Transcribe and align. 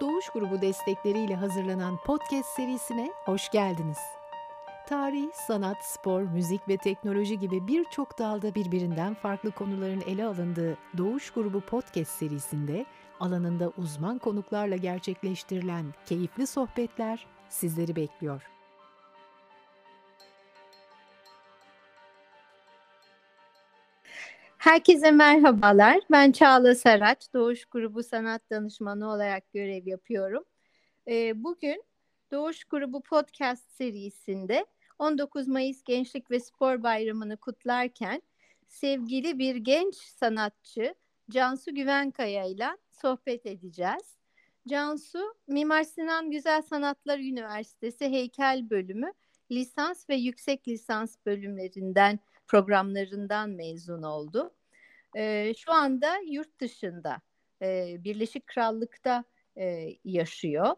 Doğuş 0.00 0.28
Grubu 0.28 0.60
destekleriyle 0.60 1.34
hazırlanan 1.34 1.96
podcast 1.96 2.48
serisine 2.48 3.12
hoş 3.24 3.50
geldiniz. 3.50 3.98
Tarih, 4.88 5.32
sanat, 5.32 5.76
spor, 5.84 6.22
müzik 6.22 6.68
ve 6.68 6.76
teknoloji 6.76 7.38
gibi 7.38 7.66
birçok 7.66 8.18
dalda 8.18 8.54
birbirinden 8.54 9.14
farklı 9.14 9.50
konuların 9.50 10.00
ele 10.00 10.24
alındığı 10.24 10.78
Doğuş 10.98 11.30
Grubu 11.30 11.60
podcast 11.60 12.10
serisinde 12.10 12.86
alanında 13.20 13.72
uzman 13.76 14.18
konuklarla 14.18 14.76
gerçekleştirilen 14.76 15.94
keyifli 16.06 16.46
sohbetler 16.46 17.26
sizleri 17.48 17.96
bekliyor. 17.96 18.42
Herkese 24.60 25.10
merhabalar. 25.10 26.00
Ben 26.10 26.32
Çağla 26.32 26.74
Saraç, 26.74 27.34
Doğuş 27.34 27.64
Grubu 27.64 28.02
Sanat 28.02 28.50
Danışmanı 28.50 29.10
olarak 29.10 29.52
görev 29.52 29.86
yapıyorum. 29.86 30.44
Ee, 31.08 31.44
bugün 31.44 31.84
Doğuş 32.32 32.64
Grubu 32.64 33.02
Podcast 33.02 33.70
serisinde 33.70 34.66
19 34.98 35.48
Mayıs 35.48 35.84
Gençlik 35.84 36.30
ve 36.30 36.40
Spor 36.40 36.82
Bayramı'nı 36.82 37.36
kutlarken 37.36 38.22
sevgili 38.68 39.38
bir 39.38 39.56
genç 39.56 39.94
sanatçı 39.94 40.94
Cansu 41.30 41.74
Güvenkaya 41.74 42.44
ile 42.44 42.68
sohbet 42.90 43.46
edeceğiz. 43.46 44.18
Cansu, 44.68 45.34
Mimar 45.46 45.82
Sinan 45.82 46.30
Güzel 46.30 46.62
Sanatlar 46.62 47.18
Üniversitesi 47.18 48.08
Heykel 48.08 48.70
Bölümü 48.70 49.12
lisans 49.50 50.08
ve 50.08 50.14
yüksek 50.14 50.68
lisans 50.68 51.16
bölümlerinden 51.26 52.18
programlarından 52.50 53.50
mezun 53.50 54.02
oldu. 54.02 54.54
E, 55.16 55.54
şu 55.54 55.72
anda 55.72 56.18
yurt 56.18 56.60
dışında 56.60 57.20
e, 57.62 57.96
Birleşik 58.04 58.46
Krallık'ta 58.46 59.24
e, 59.56 59.88
yaşıyor. 60.04 60.74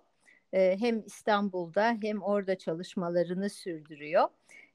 E, 0.52 0.76
hem 0.80 1.02
İstanbul'da 1.06 1.98
hem 2.02 2.22
orada 2.22 2.58
çalışmalarını 2.58 3.50
sürdürüyor. 3.50 4.28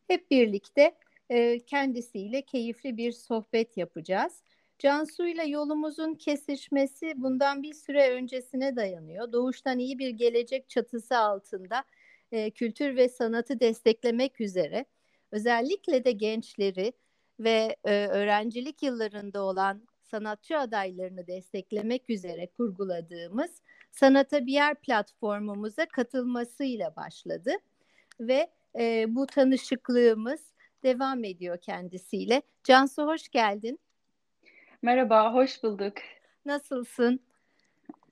Hep 0.07 0.31
birlikte 0.31 0.95
e, 1.29 1.59
kendisiyle 1.59 2.41
keyifli 2.41 2.97
bir 2.97 3.11
sohbet 3.11 3.77
yapacağız. 3.77 4.43
Cansu 4.79 5.27
ile 5.27 5.43
yolumuzun 5.43 6.15
kesişmesi 6.15 7.13
bundan 7.15 7.63
bir 7.63 7.73
süre 7.73 8.13
öncesine 8.13 8.75
dayanıyor. 8.75 9.31
Doğuştan 9.31 9.79
iyi 9.79 9.99
bir 9.99 10.09
gelecek 10.09 10.69
çatısı 10.69 11.17
altında 11.17 11.83
e, 12.31 12.51
kültür 12.51 12.95
ve 12.95 13.09
sanatı 13.09 13.59
desteklemek 13.59 14.41
üzere 14.41 14.85
özellikle 15.31 16.03
de 16.03 16.11
gençleri 16.11 16.93
ve 17.39 17.75
e, 17.83 18.07
öğrencilik 18.07 18.83
yıllarında 18.83 19.43
olan 19.43 19.81
sanatçı 20.01 20.57
adaylarını 20.57 21.27
desteklemek 21.27 22.09
üzere 22.09 22.47
kurguladığımız 22.47 23.61
Sanata 23.91 24.45
Bir 24.45 24.53
Yer 24.53 24.75
platformumuza 24.75 25.85
katılmasıyla 25.85 26.95
başladı 26.95 27.51
ve 28.19 28.47
e, 28.79 29.15
bu 29.15 29.25
tanışıklığımız 29.25 30.53
devam 30.83 31.23
ediyor 31.23 31.57
kendisiyle. 31.57 32.41
Cansu 32.63 33.05
hoş 33.05 33.29
geldin. 33.29 33.79
Merhaba, 34.81 35.33
hoş 35.33 35.63
bulduk. 35.63 35.93
Nasılsın? 36.45 37.19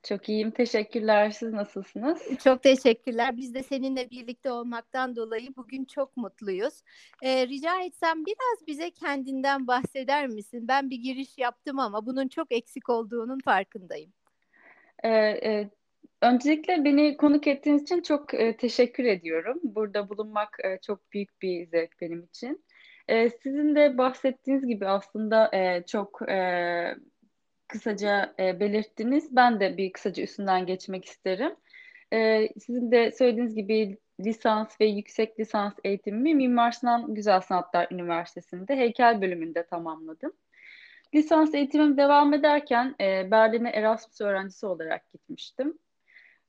Çok 0.08 0.28
iyiyim, 0.28 0.50
teşekkürler. 0.50 1.30
Siz 1.30 1.52
nasılsınız? 1.52 2.22
Çok 2.44 2.62
teşekkürler. 2.62 3.36
Biz 3.36 3.54
de 3.54 3.62
seninle 3.62 4.10
birlikte 4.10 4.50
olmaktan 4.50 5.16
dolayı 5.16 5.56
bugün 5.56 5.84
çok 5.84 6.16
mutluyuz. 6.16 6.82
Ee, 7.22 7.46
rica 7.46 7.82
etsem 7.82 8.26
biraz 8.26 8.66
bize 8.66 8.90
kendinden 8.90 9.66
bahseder 9.66 10.26
misin? 10.26 10.68
Ben 10.68 10.90
bir 10.90 10.96
giriş 10.96 11.38
yaptım 11.38 11.78
ama 11.78 12.06
bunun 12.06 12.28
çok 12.28 12.52
eksik 12.52 12.88
olduğunun 12.88 13.38
farkındayım. 13.38 14.12
Ee, 15.04 15.10
e, 15.10 15.70
öncelikle 16.22 16.84
beni 16.84 17.16
konuk 17.16 17.46
ettiğiniz 17.46 17.82
için 17.82 18.02
çok 18.02 18.34
e, 18.34 18.56
teşekkür 18.56 19.04
ediyorum. 19.04 19.60
Burada 19.62 20.08
bulunmak 20.08 20.56
e, 20.64 20.78
çok 20.82 21.12
büyük 21.12 21.42
bir 21.42 21.66
zevk 21.66 22.00
benim 22.00 22.22
için. 22.24 22.64
E, 23.08 23.30
sizin 23.30 23.74
de 23.74 23.98
bahsettiğiniz 23.98 24.66
gibi 24.66 24.86
aslında 24.86 25.50
e, 25.52 25.82
çok... 25.86 26.28
E, 26.28 26.96
kısaca 27.68 28.34
e, 28.38 28.60
belirttiniz. 28.60 29.36
Ben 29.36 29.60
de 29.60 29.76
bir 29.76 29.92
kısaca 29.92 30.22
üstünden 30.22 30.66
geçmek 30.66 31.04
isterim. 31.04 31.56
E, 32.12 32.48
sizin 32.60 32.90
de 32.90 33.12
söylediğiniz 33.12 33.54
gibi 33.54 33.98
lisans 34.20 34.80
ve 34.80 34.86
yüksek 34.86 35.40
lisans 35.40 35.72
eğitimimi 35.84 36.34
Mimar 36.34 36.72
Sinan 36.72 37.14
Güzel 37.14 37.40
Sanatlar 37.40 37.88
Üniversitesi'nde 37.90 38.76
heykel 38.76 39.22
bölümünde 39.22 39.66
tamamladım. 39.66 40.32
Lisans 41.14 41.54
eğitimim 41.54 41.96
devam 41.96 42.34
ederken 42.34 42.94
e, 43.00 43.30
Berlin'e 43.30 43.70
Erasmus 43.70 44.20
öğrencisi 44.20 44.66
olarak 44.66 45.12
gitmiştim. 45.12 45.78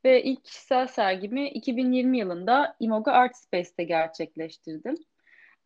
Ve 0.05 0.23
ilk 0.23 0.45
kişisel 0.45 0.87
sergimi 0.87 1.49
2020 1.49 2.17
yılında 2.17 2.75
Imoga 2.79 3.11
Art 3.11 3.37
Space'te 3.37 3.83
gerçekleştirdim. 3.83 4.95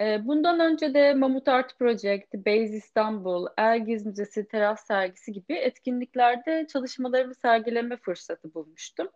Ee, 0.02 0.28
bundan 0.28 0.60
önce 0.60 0.94
de 0.94 1.14
Mamut 1.14 1.48
Art 1.48 1.80
Project, 1.80 2.34
Base 2.34 2.76
İstanbul, 2.78 3.48
Ergiz 3.58 4.06
Müzesi 4.06 4.48
Teras 4.48 4.88
Sergisi 4.88 5.32
gibi 5.32 5.54
etkinliklerde 5.54 6.68
çalışmalarımı 6.68 7.36
sergileme 7.36 7.98
fırsatı 7.98 8.54
bulmuştum. 8.54 9.10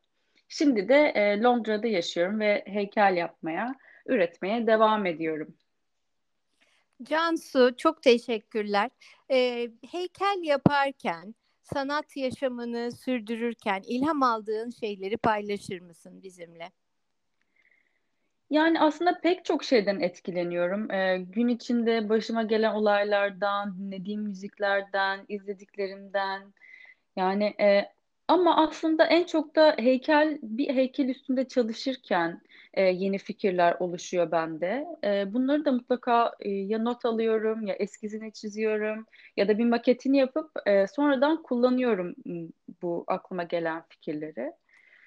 Şimdi 0.47 0.89
de 0.89 0.95
e, 0.95 1.41
Londra'da 1.41 1.87
yaşıyorum 1.87 2.39
ve 2.39 2.63
heykel 2.65 3.17
yapmaya, 3.17 3.75
üretmeye 4.05 4.67
devam 4.67 5.05
ediyorum. 5.05 5.55
Cansu 7.03 7.73
çok 7.77 8.01
teşekkürler. 8.01 8.91
Ee, 9.31 9.69
heykel 9.91 10.39
yaparken, 10.43 11.35
sanat 11.61 12.17
yaşamını 12.17 12.91
sürdürürken 12.91 13.81
ilham 13.87 14.23
aldığın 14.23 14.69
şeyleri 14.69 15.17
paylaşır 15.17 15.79
mısın 15.79 16.23
bizimle? 16.23 16.71
Yani 18.55 18.79
aslında 18.79 19.19
pek 19.21 19.45
çok 19.45 19.63
şeyden 19.63 19.99
etkileniyorum. 19.99 20.91
Ee, 20.91 21.17
gün 21.29 21.47
içinde 21.47 22.09
başıma 22.09 22.43
gelen 22.43 22.73
olaylardan, 22.73 23.77
dinlediğim 23.79 24.21
müziklerden, 24.21 25.25
izlediklerimden. 25.29 26.53
Yani 27.15 27.45
e, 27.61 27.91
ama 28.27 28.57
aslında 28.67 29.05
en 29.05 29.23
çok 29.23 29.55
da 29.55 29.75
heykel 29.79 30.39
bir 30.43 30.75
heykel 30.75 31.09
üstünde 31.09 31.47
çalışırken 31.47 32.41
e, 32.73 32.83
yeni 32.83 33.17
fikirler 33.17 33.75
oluşuyor 33.79 34.31
bende. 34.31 34.85
E, 35.03 35.33
bunları 35.33 35.65
da 35.65 35.71
mutlaka 35.71 36.31
e, 36.39 36.49
ya 36.51 36.79
not 36.79 37.05
alıyorum 37.05 37.67
ya 37.67 37.75
eskizini 37.75 38.33
çiziyorum 38.33 39.05
ya 39.37 39.47
da 39.47 39.57
bir 39.57 39.65
maketini 39.65 40.17
yapıp 40.17 40.51
e, 40.65 40.87
sonradan 40.87 41.43
kullanıyorum 41.43 42.15
bu 42.81 43.03
aklıma 43.07 43.43
gelen 43.43 43.83
fikirleri. 43.89 44.53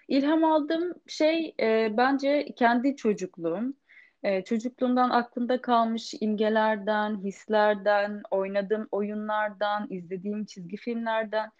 İlham 0.09 0.45
aldığım 0.45 0.95
şey 1.07 1.55
e, 1.61 1.97
bence 1.97 2.47
kendi 2.57 2.97
çocukluğum. 2.97 3.75
E, 4.23 4.45
çocukluğumdan 4.45 5.11
aklımda 5.11 5.61
kalmış 5.61 6.15
imgelerden, 6.21 7.25
hislerden, 7.25 8.23
oynadığım 8.31 8.89
oyunlardan, 8.93 9.87
izlediğim 9.91 10.45
çizgi 10.45 10.77
filmlerden 10.77 11.51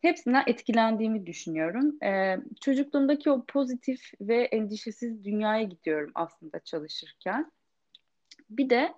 hepsinden 0.00 0.42
etkilendiğimi 0.46 1.26
düşünüyorum. 1.26 2.02
E, 2.04 2.36
çocukluğumdaki 2.60 3.30
o 3.30 3.44
pozitif 3.44 4.00
ve 4.20 4.44
endişesiz 4.44 5.24
dünyaya 5.24 5.62
gidiyorum 5.62 6.10
aslında 6.14 6.60
çalışırken. 6.60 7.52
Bir 8.50 8.70
de 8.70 8.94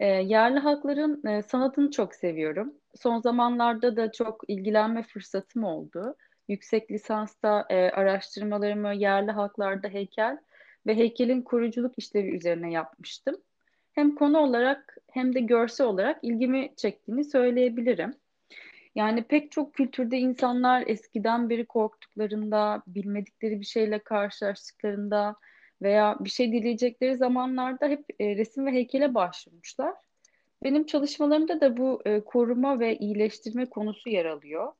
e, 0.00 0.06
yerli 0.06 0.58
halkların 0.58 1.26
e, 1.26 1.42
sanatını 1.42 1.90
çok 1.90 2.14
seviyorum. 2.14 2.74
Son 2.94 3.18
zamanlarda 3.20 3.96
da 3.96 4.12
çok 4.12 4.40
ilgilenme 4.48 5.02
fırsatım 5.02 5.64
oldu 5.64 6.16
yüksek 6.48 6.90
lisansta 6.90 7.66
e, 7.70 7.90
araştırmalarımı 7.90 8.94
yerli 8.94 9.30
halklarda 9.30 9.88
heykel 9.88 10.38
ve 10.86 10.94
heykelin 10.94 11.42
kuruculuk 11.42 11.98
işlevi 11.98 12.36
üzerine 12.36 12.72
yapmıştım. 12.72 13.36
Hem 13.92 14.14
konu 14.14 14.38
olarak 14.38 14.96
hem 15.10 15.34
de 15.34 15.40
görsel 15.40 15.86
olarak 15.86 16.18
ilgimi 16.22 16.72
çektiğini 16.76 17.24
söyleyebilirim. 17.24 18.14
Yani 18.94 19.24
pek 19.24 19.52
çok 19.52 19.74
kültürde 19.74 20.18
insanlar 20.18 20.84
eskiden 20.86 21.50
beri 21.50 21.66
korktuklarında, 21.66 22.82
bilmedikleri 22.86 23.60
bir 23.60 23.64
şeyle 23.64 23.98
karşılaştıklarında 23.98 25.36
veya 25.82 26.16
bir 26.20 26.30
şey 26.30 26.52
dileyecekleri 26.52 27.16
zamanlarda 27.16 27.88
hep 27.88 28.04
e, 28.20 28.36
resim 28.36 28.66
ve 28.66 28.72
heykele 28.72 29.14
başvurmuşlar. 29.14 29.94
Benim 30.62 30.86
çalışmalarımda 30.86 31.60
da 31.60 31.76
bu 31.76 32.02
e, 32.04 32.20
koruma 32.20 32.80
ve 32.80 32.98
iyileştirme 32.98 33.66
konusu 33.66 34.10
yer 34.10 34.24
alıyor. 34.24 34.72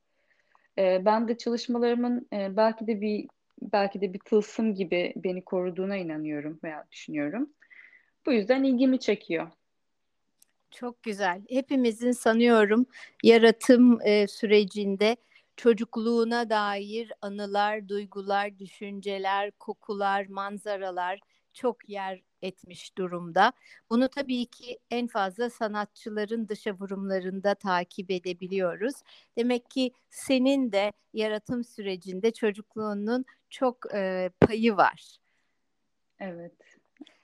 E, 0.78 1.04
ben 1.04 1.28
de 1.28 1.38
çalışmalarımın 1.38 2.28
e, 2.32 2.56
belki 2.56 2.86
de 2.86 3.00
bir 3.00 3.28
belki 3.62 4.00
de 4.00 4.12
bir 4.12 4.18
tılsım 4.18 4.74
gibi 4.74 5.12
beni 5.16 5.44
koruduğuna 5.44 5.96
inanıyorum 5.96 6.60
veya 6.64 6.86
düşünüyorum. 6.92 7.50
Bu 8.26 8.32
yüzden 8.32 8.62
ilgimi 8.62 9.00
çekiyor. 9.00 9.50
Çok 10.70 11.02
güzel. 11.02 11.42
Hepimizin 11.48 12.12
sanıyorum 12.12 12.86
yaratım 13.22 13.98
e, 14.02 14.26
sürecinde 14.26 15.16
çocukluğuna 15.56 16.50
dair 16.50 17.12
anılar, 17.20 17.88
duygular, 17.88 18.58
düşünceler, 18.58 19.50
kokular, 19.50 20.26
manzaralar, 20.26 21.20
çok 21.52 21.88
yer 21.88 22.22
etmiş 22.42 22.98
durumda. 22.98 23.52
Bunu 23.90 24.08
tabii 24.08 24.46
ki 24.46 24.78
en 24.90 25.06
fazla 25.06 25.50
sanatçıların 25.50 26.48
dışa 26.48 26.72
vurumlarında 26.72 27.54
takip 27.54 28.10
edebiliyoruz. 28.10 28.94
Demek 29.36 29.70
ki 29.70 29.92
senin 30.10 30.72
de 30.72 30.92
yaratım 31.14 31.64
sürecinde 31.64 32.30
çocukluğunun 32.32 33.24
çok 33.50 33.94
e, 33.94 34.30
payı 34.40 34.76
var. 34.76 35.18
Evet, 36.20 36.52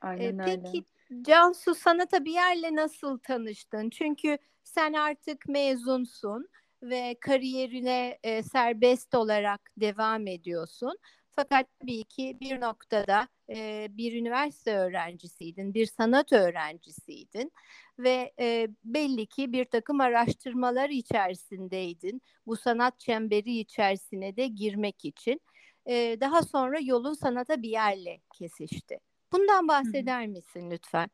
aynen 0.01 0.39
e, 0.39 0.51
öyle. 0.51 0.63
Peki 0.63 0.85
Cansu 1.23 1.75
sanata 1.75 2.25
bir 2.25 2.33
yerle 2.33 2.75
nasıl 2.75 3.19
tanıştın? 3.19 3.91
Çünkü 3.91 4.39
sen 4.65 4.93
artık 4.93 5.49
mezunsun 5.49 6.49
ve 6.83 7.17
kariyerine 7.21 8.19
e, 8.23 8.43
serbest 8.43 9.15
olarak 9.15 9.61
devam 9.77 10.27
ediyorsun. 10.27 10.99
Fakat 11.39 11.67
tabii 11.81 12.05
ki 12.05 12.39
bir 12.41 12.61
noktada 12.61 13.29
e, 13.51 13.89
bir 13.91 14.13
üniversite 14.13 14.77
öğrencisiydin, 14.77 15.75
bir 15.75 15.87
sanat 15.87 16.33
öğrencisiydin 16.33 17.53
ve 17.99 18.33
e, 18.41 18.69
belli 18.85 19.27
ki 19.27 19.53
bir 19.53 19.65
takım 19.65 20.01
araştırmalar 20.01 20.89
içerisindeydin. 20.91 22.23
Bu 22.47 22.57
sanat 22.57 23.01
çemberi 23.01 23.59
içerisine 23.59 24.37
de 24.37 24.47
girmek 24.47 25.05
için. 25.05 25.41
E, 25.87 26.17
daha 26.21 26.43
sonra 26.43 26.79
yolun 26.83 27.15
sanata 27.15 27.63
bir 27.63 27.71
yerle 27.71 28.21
kesişti. 28.35 28.99
Bundan 29.33 29.69
bahseder 29.69 30.27
misin 30.27 30.71
lütfen? 30.71 31.11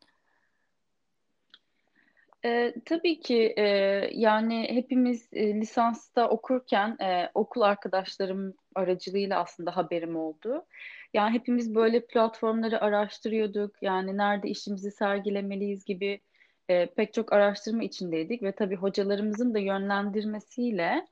E, 2.44 2.74
tabii 2.84 3.20
ki 3.20 3.54
e, 3.56 3.64
yani 4.12 4.68
hepimiz 4.70 5.28
e, 5.32 5.54
lisansta 5.54 6.28
okurken 6.28 6.96
e, 7.00 7.30
okul 7.34 7.60
arkadaşlarım 7.60 8.54
aracılığıyla 8.74 9.40
aslında 9.40 9.76
haberim 9.76 10.16
oldu. 10.16 10.66
Yani 11.14 11.34
hepimiz 11.34 11.74
böyle 11.74 12.06
platformları 12.06 12.80
araştırıyorduk. 12.80 13.82
Yani 13.82 14.16
nerede 14.16 14.48
işimizi 14.48 14.90
sergilemeliyiz 14.90 15.84
gibi 15.84 16.20
e, 16.68 16.86
pek 16.86 17.14
çok 17.14 17.32
araştırma 17.32 17.84
içindeydik 17.84 18.42
ve 18.42 18.52
tabii 18.52 18.76
hocalarımızın 18.76 19.54
da 19.54 19.58
yönlendirmesiyle 19.58 21.06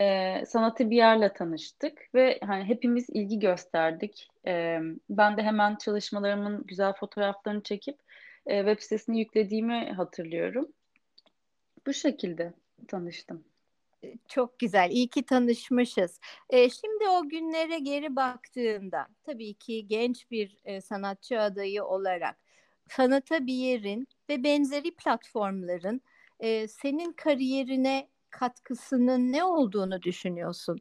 e, 0.00 0.36
sanatı 0.46 0.90
bir 0.90 0.96
yerle 0.96 1.32
tanıştık 1.32 2.14
ve 2.14 2.38
hani 2.46 2.64
hepimiz 2.64 3.10
ilgi 3.10 3.38
gösterdik. 3.38 4.28
E, 4.46 4.78
ben 5.10 5.36
de 5.36 5.42
hemen 5.42 5.76
çalışmalarımın 5.76 6.66
güzel 6.66 6.92
fotoğraflarını 6.92 7.62
çekip 7.62 7.98
e, 8.48 8.58
web 8.58 8.80
sitesine 8.80 9.18
yüklediğimi 9.18 9.92
hatırlıyorum. 9.92 10.68
Bu 11.86 11.92
şekilde 11.92 12.54
tanıştım. 12.88 13.44
Çok 14.28 14.58
güzel. 14.58 14.90
İyi 14.90 15.08
ki 15.08 15.22
tanışmışız. 15.22 16.20
E, 16.50 16.70
şimdi 16.70 17.08
o 17.08 17.28
günlere 17.28 17.78
geri 17.78 18.16
baktığında 18.16 19.06
tabii 19.22 19.54
ki 19.54 19.86
genç 19.86 20.30
bir 20.30 20.56
e, 20.64 20.80
sanatçı 20.80 21.40
adayı 21.40 21.84
olarak 21.84 22.36
sanata 22.88 23.46
bir 23.46 23.54
yerin 23.54 24.08
ve 24.28 24.44
benzeri 24.44 24.94
platformların 24.94 26.00
e, 26.40 26.68
senin 26.68 27.12
kariyerine 27.12 28.08
katkısının 28.30 29.32
ne 29.32 29.44
olduğunu 29.44 30.02
düşünüyorsun? 30.02 30.80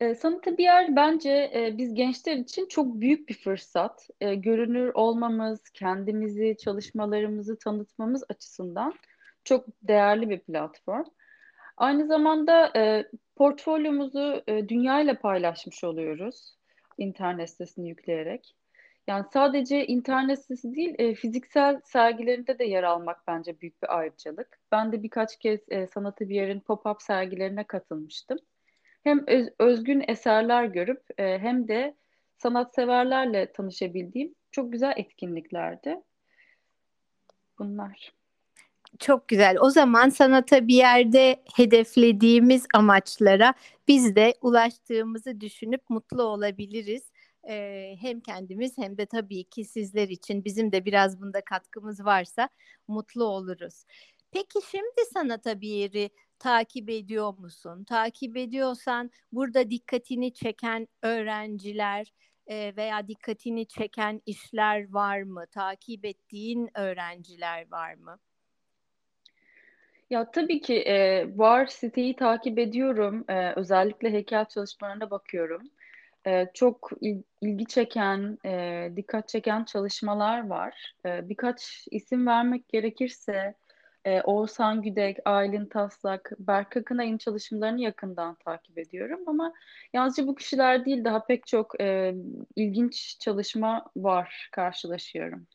E, 0.00 0.14
sanata 0.14 0.58
bir 0.58 0.62
yer 0.62 0.96
bence 0.96 1.50
e, 1.54 1.78
biz 1.78 1.94
gençler 1.94 2.36
için 2.36 2.66
çok 2.66 3.00
büyük 3.00 3.28
bir 3.28 3.34
fırsat. 3.34 4.08
E, 4.20 4.34
görünür 4.34 4.90
olmamız, 4.94 5.70
kendimizi, 5.70 6.56
çalışmalarımızı 6.64 7.58
tanıtmamız 7.58 8.24
açısından 8.28 8.94
çok 9.44 9.66
değerli 9.82 10.30
bir 10.30 10.38
platform. 10.40 11.04
Aynı 11.76 12.06
zamanda 12.06 12.72
e, 12.76 13.10
portfolyomuzu 13.36 14.42
e, 14.46 14.68
dünya 14.68 15.00
ile 15.00 15.14
paylaşmış 15.14 15.84
oluyoruz 15.84 16.56
internet 16.98 17.50
sitesini 17.50 17.88
yükleyerek. 17.88 18.56
Yani 19.06 19.24
sadece 19.32 19.86
internet 19.86 20.42
sitesi 20.42 20.74
değil, 20.74 20.94
e, 20.98 21.14
fiziksel 21.14 21.80
sergilerinde 21.84 22.58
de 22.58 22.64
yer 22.64 22.82
almak 22.82 23.26
bence 23.26 23.60
büyük 23.60 23.82
bir 23.82 23.98
ayrıcalık. 23.98 24.58
Ben 24.72 24.92
de 24.92 25.02
birkaç 25.02 25.38
kez 25.38 25.60
e, 25.68 25.86
Sanatı 25.86 26.28
Bir 26.28 26.34
Yer'in 26.34 26.60
pop-up 26.60 27.02
sergilerine 27.02 27.64
katılmıştım. 27.64 28.38
Hem 29.06 29.24
öz, 29.26 29.48
özgün 29.58 30.04
eserler 30.08 30.64
görüp 30.64 31.02
e, 31.18 31.38
hem 31.38 31.68
de 31.68 31.96
sanatseverlerle 32.38 33.52
tanışabildiğim 33.52 34.34
çok 34.50 34.72
güzel 34.72 34.92
etkinliklerdi. 34.96 35.96
Bunlar. 37.58 38.12
Çok 38.98 39.28
güzel. 39.28 39.56
O 39.60 39.70
zaman 39.70 40.08
sanata 40.08 40.68
bir 40.68 40.74
yerde 40.74 41.42
hedeflediğimiz 41.56 42.66
amaçlara 42.74 43.54
biz 43.88 44.16
de 44.16 44.34
ulaştığımızı 44.40 45.40
düşünüp 45.40 45.82
mutlu 45.88 46.22
olabiliriz. 46.22 47.02
Ee, 47.48 47.96
hem 48.00 48.20
kendimiz 48.20 48.78
hem 48.78 48.98
de 48.98 49.06
tabii 49.06 49.44
ki 49.44 49.64
sizler 49.64 50.08
için 50.08 50.44
bizim 50.44 50.72
de 50.72 50.84
biraz 50.84 51.20
bunda 51.20 51.40
katkımız 51.40 52.04
varsa 52.04 52.48
mutlu 52.88 53.24
oluruz. 53.24 53.84
Peki 54.32 54.58
şimdi 54.70 55.10
sanata 55.14 55.60
bir 55.60 55.68
yeri 55.68 56.10
takip 56.38 56.90
ediyor 56.90 57.38
musun? 57.38 57.84
Takip 57.84 58.36
ediyorsan 58.36 59.10
burada 59.32 59.70
dikkatini 59.70 60.34
çeken 60.34 60.88
öğrenciler 61.02 62.12
e, 62.46 62.76
veya 62.76 63.08
dikkatini 63.08 63.66
çeken 63.66 64.22
işler 64.26 64.92
var 64.92 65.22
mı? 65.22 65.46
Takip 65.46 66.04
ettiğin 66.04 66.70
öğrenciler 66.74 67.70
var 67.70 67.94
mı? 67.94 68.18
Ya 70.10 70.30
tabii 70.30 70.60
ki 70.60 70.74
e, 70.74 71.26
var 71.38 71.66
siteyi 71.66 72.16
takip 72.16 72.58
ediyorum. 72.58 73.24
E, 73.28 73.52
özellikle 73.52 74.12
heykel 74.12 74.44
çalışmalarına 74.44 75.10
bakıyorum. 75.10 75.62
E, 76.26 76.46
çok 76.54 76.90
il, 77.00 77.22
ilgi 77.40 77.66
çeken, 77.66 78.38
e, 78.44 78.90
dikkat 78.96 79.28
çeken 79.28 79.64
çalışmalar 79.64 80.46
var. 80.46 80.94
E, 81.06 81.28
birkaç 81.28 81.88
isim 81.90 82.26
vermek 82.26 82.68
gerekirse 82.68 83.54
e, 84.06 84.22
Oğuzhan 84.22 84.82
Güdek, 84.82 85.18
Aylin 85.24 85.66
Taslak, 85.66 86.32
Berk 86.38 86.76
Akınay'ın 86.76 87.18
çalışmalarını 87.18 87.80
yakından 87.80 88.34
takip 88.34 88.78
ediyorum. 88.78 89.20
Ama 89.26 89.52
yalnızca 89.92 90.26
bu 90.26 90.34
kişiler 90.34 90.84
değil 90.84 91.04
daha 91.04 91.26
pek 91.26 91.46
çok 91.46 91.80
e, 91.80 92.14
ilginç 92.56 93.18
çalışma 93.20 93.84
var 93.96 94.48
karşılaşıyorum. 94.52 95.46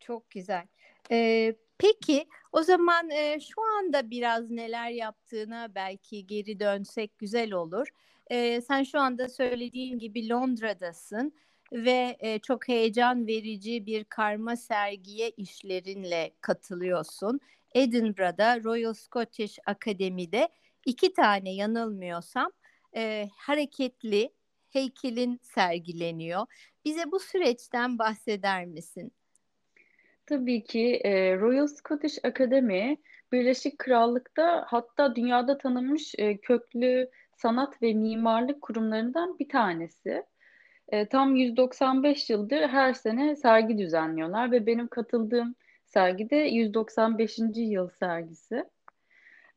Çok 0.00 0.30
güzel. 0.30 0.66
Ee, 1.10 1.54
peki 1.78 2.26
o 2.52 2.62
zaman 2.62 3.10
e, 3.10 3.40
şu 3.40 3.62
anda 3.78 4.10
biraz 4.10 4.50
neler 4.50 4.90
yaptığına 4.90 5.74
belki 5.74 6.26
geri 6.26 6.60
dönsek 6.60 7.18
güzel 7.18 7.52
olur. 7.52 7.88
E, 8.30 8.60
sen 8.60 8.82
şu 8.82 9.00
anda 9.00 9.28
söylediğin 9.28 9.98
gibi 9.98 10.28
Londra'dasın 10.28 11.32
ve 11.72 12.16
e, 12.20 12.38
çok 12.38 12.68
heyecan 12.68 13.26
verici 13.26 13.86
bir 13.86 14.04
karma 14.04 14.56
sergiye 14.56 15.30
işlerinle 15.30 16.30
katılıyorsun. 16.40 17.40
Edinburgh'da 17.74 18.64
Royal 18.64 18.94
Scottish 18.94 19.58
Akademi'de 19.66 20.48
iki 20.86 21.12
tane 21.12 21.54
yanılmıyorsam 21.54 22.52
e, 22.96 23.28
hareketli 23.36 24.30
heykelin 24.70 25.40
sergileniyor. 25.42 26.46
Bize 26.84 27.10
bu 27.10 27.18
süreçten 27.20 27.98
bahseder 27.98 28.66
misin? 28.66 29.12
Tabii 30.26 30.64
ki 30.64 31.00
e, 31.04 31.36
Royal 31.36 31.66
Scottish 31.66 32.18
Academy 32.24 32.96
Birleşik 33.32 33.78
Krallık'ta 33.78 34.64
hatta 34.68 35.16
dünyada 35.16 35.58
tanınmış 35.58 36.14
e, 36.18 36.36
köklü 36.36 37.10
sanat 37.36 37.82
ve 37.82 37.94
mimarlık 37.94 38.62
kurumlarından 38.62 39.38
bir 39.38 39.48
tanesi. 39.48 40.24
E, 40.88 41.06
tam 41.06 41.36
195 41.36 42.30
yıldır 42.30 42.68
her 42.68 42.94
sene 42.94 43.36
sergi 43.36 43.78
düzenliyorlar 43.78 44.52
ve 44.52 44.66
benim 44.66 44.88
katıldığım 44.88 45.54
sergide 45.86 46.36
195. 46.36 47.38
yıl 47.56 47.88
sergisi. 47.88 48.64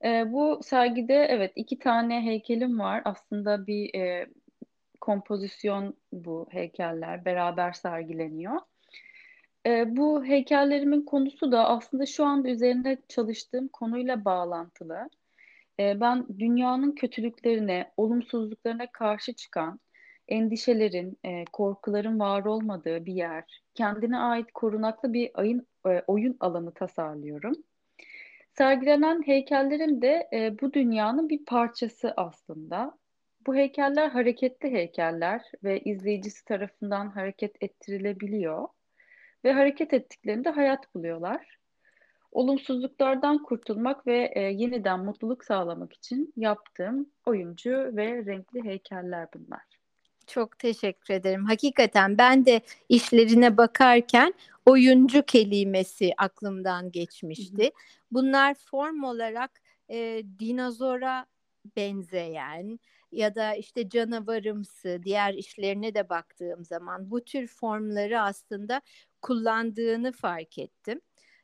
E, 0.03 0.31
bu 0.31 0.59
sergide 0.63 1.15
evet 1.15 1.51
iki 1.55 1.79
tane 1.79 2.21
heykelim 2.21 2.79
var. 2.79 3.01
Aslında 3.05 3.67
bir 3.67 3.95
e, 3.95 4.27
kompozisyon 5.01 5.97
bu 6.13 6.47
heykeller 6.51 7.25
beraber 7.25 7.73
sergileniyor. 7.73 8.61
E, 9.65 9.97
bu 9.97 10.25
heykellerimin 10.25 11.01
konusu 11.01 11.51
da 11.51 11.67
aslında 11.69 12.05
şu 12.05 12.25
anda 12.25 12.49
üzerinde 12.49 12.97
çalıştığım 13.07 13.67
konuyla 13.67 14.25
bağlantılı. 14.25 15.09
E, 15.79 15.99
ben 15.99 16.25
dünyanın 16.39 16.91
kötülüklerine, 16.91 17.91
olumsuzluklarına 17.97 18.87
karşı 18.91 19.33
çıkan, 19.33 19.79
endişelerin, 20.31 21.17
e, 21.25 21.45
korkuların 21.45 22.19
var 22.19 22.45
olmadığı 22.45 23.05
bir 23.05 23.13
yer, 23.13 23.61
kendine 23.75 24.17
ait 24.17 24.51
korunaklı 24.53 25.13
bir 25.13 25.31
ayın, 25.33 25.67
e, 25.87 26.03
oyun 26.07 26.37
alanı 26.39 26.73
tasarlıyorum. 26.73 27.53
Sergilenen 28.57 29.27
heykellerin 29.27 30.01
de 30.01 30.29
e, 30.33 30.59
bu 30.61 30.73
dünyanın 30.73 31.29
bir 31.29 31.45
parçası 31.45 32.13
aslında. 32.17 32.97
Bu 33.47 33.55
heykeller 33.55 34.09
hareketli 34.09 34.71
heykeller 34.71 35.41
ve 35.63 35.79
izleyicisi 35.79 36.45
tarafından 36.45 37.09
hareket 37.09 37.63
ettirilebiliyor 37.63 38.67
ve 39.43 39.53
hareket 39.53 39.93
ettiklerinde 39.93 40.49
hayat 40.49 40.95
buluyorlar. 40.95 41.57
Olumsuzluklardan 42.31 43.43
kurtulmak 43.43 44.07
ve 44.07 44.31
e, 44.35 44.41
yeniden 44.41 44.99
mutluluk 45.05 45.45
sağlamak 45.45 45.93
için 45.93 46.33
yaptığım 46.37 47.11
oyuncu 47.25 47.71
ve 47.71 48.25
renkli 48.25 48.63
heykeller 48.63 49.27
bunlar. 49.33 49.80
Çok 50.31 50.59
teşekkür 50.59 51.13
ederim. 51.13 51.45
Hakikaten 51.45 52.17
ben 52.17 52.45
de 52.45 52.61
işlerine 52.89 53.57
bakarken 53.57 54.33
oyuncu 54.65 55.23
kelimesi 55.25 56.11
aklımdan 56.17 56.91
geçmişti. 56.91 57.71
Bunlar 58.11 58.53
form 58.53 59.03
olarak 59.03 59.61
e, 59.89 60.23
dinozora 60.39 61.25
benzeyen 61.75 62.79
ya 63.11 63.35
da 63.35 63.55
işte 63.55 63.89
canavarımsı 63.89 64.99
diğer 65.03 65.33
işlerine 65.33 65.93
de 65.93 66.09
baktığım 66.09 66.65
zaman 66.65 67.11
bu 67.11 67.23
tür 67.23 67.47
formları 67.47 68.21
aslında 68.21 68.81
kullandığını 69.21 70.11
fark 70.11 70.57
ettim. 70.57 71.01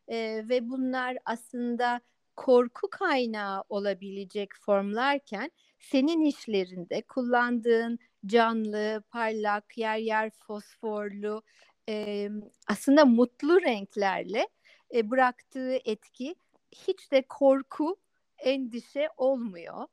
E, 0.08 0.44
ve 0.50 0.70
bunlar 0.70 1.18
aslında 1.26 2.02
korku 2.36 2.90
kaynağı 2.90 3.64
olabilecek 3.70 4.50
formlarken 4.62 5.52
senin 5.80 6.22
işlerinde 6.22 7.02
kullandığın 7.02 8.00
canlı, 8.26 9.04
parlak, 9.10 9.78
yer 9.78 9.98
yer 9.98 10.30
fosforlu, 10.30 11.44
e, 11.90 12.30
aslında 12.68 13.06
mutlu 13.06 13.62
renklerle 13.62 14.48
e, 14.94 15.10
bıraktığı 15.12 15.76
etki 15.86 16.36
hiç 16.72 17.12
de 17.12 17.22
korku, 17.22 17.98
endişe 18.38 19.10
olmuyor. 19.18 19.88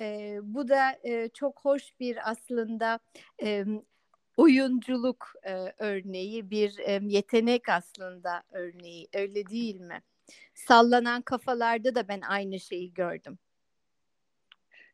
E, 0.00 0.38
bu 0.42 0.68
da 0.68 0.98
e, 1.04 1.28
çok 1.28 1.60
hoş 1.60 2.00
bir 2.00 2.30
aslında 2.30 2.98
e, 3.42 3.64
oyunculuk 4.36 5.32
e, 5.42 5.52
örneği, 5.78 6.50
bir 6.50 6.78
e, 6.78 7.00
yetenek 7.02 7.68
aslında 7.68 8.42
örneği. 8.50 9.08
Öyle 9.14 9.46
değil 9.46 9.80
mi? 9.80 10.02
Sallanan 10.54 11.22
kafalarda 11.22 11.94
da 11.94 12.08
ben 12.08 12.20
aynı 12.20 12.60
şeyi 12.60 12.94
gördüm. 12.94 13.38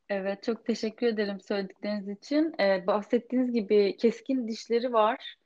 Evet, 0.09 0.43
çok 0.43 0.65
teşekkür 0.65 1.07
ederim 1.07 1.41
söyledikleriniz 1.41 2.09
için. 2.09 2.55
Ee, 2.61 2.87
bahsettiğiniz 2.87 3.53
gibi 3.53 3.97
keskin 3.97 4.49
dişleri 4.49 4.93
var. 4.93 5.37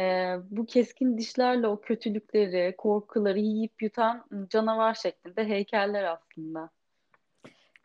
Ee, 0.00 0.34
bu 0.50 0.66
keskin 0.66 1.18
dişlerle 1.18 1.66
o 1.66 1.80
kötülükleri, 1.80 2.74
korkuları 2.78 3.38
yiyip 3.38 3.82
yutan 3.82 4.26
canavar 4.48 4.94
şeklinde 4.94 5.44
heykeller 5.44 6.04
aslında. 6.04 6.70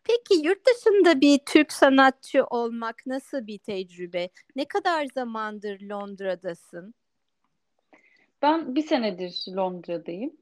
Peki 0.04 0.46
yurt 0.46 0.66
dışında 0.66 1.20
bir 1.20 1.38
Türk 1.46 1.72
sanatçı 1.72 2.44
olmak 2.44 3.06
nasıl 3.06 3.46
bir 3.46 3.58
tecrübe? 3.58 4.28
Ne 4.56 4.64
kadar 4.64 5.06
zamandır 5.14 5.80
Londra'dasın? 5.80 6.94
Ben 8.42 8.74
bir 8.74 8.82
senedir 8.82 9.44
Londra'dayım. 9.48 10.32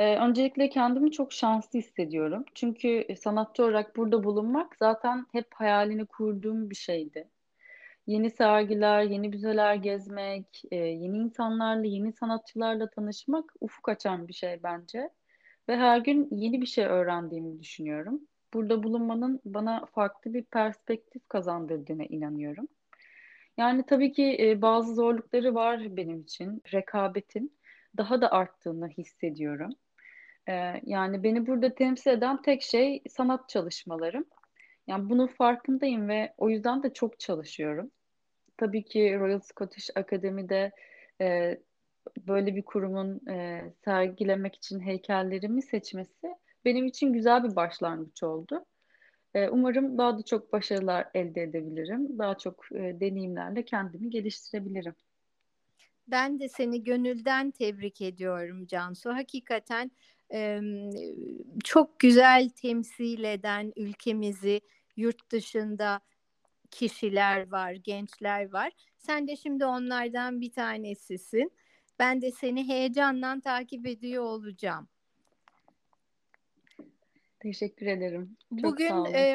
Ee, 0.00 0.16
öncelikle 0.16 0.68
kendimi 0.68 1.12
çok 1.12 1.32
şanslı 1.32 1.78
hissediyorum. 1.78 2.44
Çünkü 2.54 3.06
sanatçı 3.20 3.64
olarak 3.64 3.96
burada 3.96 4.24
bulunmak 4.24 4.76
zaten 4.76 5.26
hep 5.32 5.46
hayalini 5.54 6.06
kurduğum 6.06 6.70
bir 6.70 6.74
şeydi. 6.74 7.28
Yeni 8.06 8.30
sergiler, 8.30 9.02
yeni 9.02 9.28
müzeler 9.28 9.74
gezmek, 9.74 10.62
e, 10.70 10.76
yeni 10.76 11.18
insanlarla, 11.18 11.86
yeni 11.86 12.12
sanatçılarla 12.12 12.90
tanışmak 12.90 13.54
ufuk 13.60 13.88
açan 13.88 14.28
bir 14.28 14.32
şey 14.32 14.62
bence. 14.62 15.10
Ve 15.68 15.76
her 15.76 15.98
gün 15.98 16.28
yeni 16.30 16.60
bir 16.60 16.66
şey 16.66 16.86
öğrendiğimi 16.86 17.60
düşünüyorum. 17.60 18.20
Burada 18.54 18.82
bulunmanın 18.82 19.40
bana 19.44 19.86
farklı 19.86 20.34
bir 20.34 20.44
perspektif 20.44 21.28
kazandırdığına 21.28 22.04
inanıyorum. 22.04 22.68
Yani 23.58 23.84
tabii 23.86 24.12
ki 24.12 24.36
e, 24.40 24.62
bazı 24.62 24.94
zorlukları 24.94 25.54
var 25.54 25.96
benim 25.96 26.20
için. 26.20 26.62
Rekabetin 26.72 27.52
daha 27.96 28.20
da 28.20 28.32
arttığını 28.32 28.88
hissediyorum. 28.88 29.70
Ee, 30.48 30.80
yani 30.86 31.22
beni 31.22 31.46
burada 31.46 31.74
temsil 31.74 32.10
eden 32.10 32.42
tek 32.42 32.62
şey 32.62 33.02
sanat 33.10 33.48
çalışmalarım. 33.48 34.24
Yani 34.86 35.10
bunun 35.10 35.26
farkındayım 35.26 36.08
ve 36.08 36.34
o 36.38 36.50
yüzden 36.50 36.82
de 36.82 36.92
çok 36.92 37.20
çalışıyorum. 37.20 37.90
Tabii 38.56 38.84
ki 38.84 39.16
Royal 39.20 39.40
Scottish 39.40 39.90
Academy'de 39.94 40.72
e, 41.20 41.58
böyle 42.18 42.56
bir 42.56 42.62
kurumun 42.62 43.28
e, 43.30 43.62
sergilemek 43.84 44.54
için 44.54 44.80
heykellerimi 44.80 45.62
seçmesi 45.62 46.34
benim 46.64 46.86
için 46.86 47.12
güzel 47.12 47.44
bir 47.44 47.56
başlangıç 47.56 48.22
oldu. 48.22 48.64
E, 49.34 49.48
umarım 49.48 49.98
daha 49.98 50.18
da 50.18 50.22
çok 50.22 50.52
başarılar 50.52 51.08
elde 51.14 51.42
edebilirim. 51.42 52.18
Daha 52.18 52.38
çok 52.38 52.72
e, 52.72 53.00
deneyimlerle 53.00 53.64
kendimi 53.64 54.10
geliştirebilirim. 54.10 54.94
Ben 56.08 56.40
de 56.40 56.48
seni 56.48 56.84
gönülden 56.84 57.50
tebrik 57.50 58.00
ediyorum 58.00 58.66
Cansu. 58.66 59.10
Hakikaten 59.10 59.90
çok 61.64 61.98
güzel 62.00 62.48
temsil 62.48 63.24
eden 63.24 63.72
ülkemizi 63.76 64.60
yurt 64.96 65.30
dışında 65.32 66.00
kişiler 66.70 67.50
var, 67.50 67.72
gençler 67.72 68.52
var. 68.52 68.72
Sen 68.98 69.28
de 69.28 69.36
şimdi 69.36 69.66
onlardan 69.66 70.40
bir 70.40 70.52
tanesisin. 70.52 71.52
Ben 71.98 72.22
de 72.22 72.30
seni 72.30 72.68
heyecanla 72.68 73.40
takip 73.40 73.86
ediyor 73.86 74.24
olacağım. 74.24 74.88
Teşekkür 77.40 77.86
ederim. 77.86 78.36
Çok 78.60 78.72
Bugün 78.72 78.90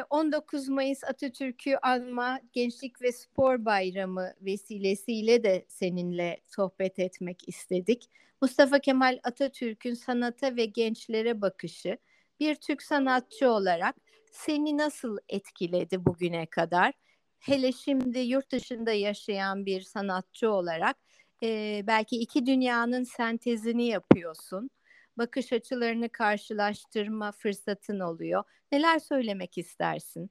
19 0.10 0.70
Mayıs 0.70 1.04
Atatürk'ü 1.04 1.76
anma 1.82 2.40
Gençlik 2.54 3.02
ve 3.02 3.12
Spor 3.12 3.66
Bayramı 3.66 4.34
vesilesiyle 4.42 5.44
de 5.44 5.66
seninle 5.68 6.42
sohbet 6.46 7.00
etmek 7.00 7.50
istedik. 7.50 8.10
Mustafa 8.42 8.80
Kemal 8.80 9.20
Atatürk'ün 9.24 9.94
sanata 9.94 10.56
ve 10.56 10.66
gençlere 10.66 11.42
bakışı 11.42 11.98
bir 12.40 12.56
Türk 12.56 12.82
sanatçı 12.82 13.50
olarak 13.50 13.96
seni 14.32 14.78
nasıl 14.78 15.18
etkiledi 15.30 16.06
bugüne 16.06 16.46
kadar? 16.46 16.94
Hele 17.40 17.72
şimdi 17.72 18.20
yurt 18.20 18.52
dışında 18.52 18.92
yaşayan 18.92 19.66
bir 19.66 19.82
sanatçı 19.82 20.52
olarak 20.52 20.98
e, 21.44 21.82
belki 21.88 22.16
iki 22.16 22.46
dünyanın 22.46 23.04
sentezini 23.04 23.86
yapıyorsun. 23.86 24.70
Bakış 25.18 25.54
açılarını 25.54 26.10
karşılaştırma 26.10 27.32
fırsatın 27.32 28.00
oluyor. 28.00 28.44
Neler 28.72 29.00
söylemek 29.00 29.58
istersin? 29.58 30.30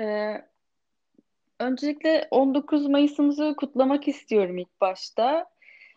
Ee, 0.00 0.44
öncelikle 1.60 2.28
19 2.30 2.86
Mayıs'ımızı 2.86 3.54
kutlamak 3.56 4.08
istiyorum 4.08 4.58
ilk 4.58 4.80
başta. 4.80 5.50